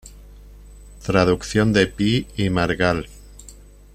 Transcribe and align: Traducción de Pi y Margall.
Traducción 1.05 1.73
de 1.73 1.85
Pi 1.85 2.25
y 2.35 2.49
Margall. 2.49 3.07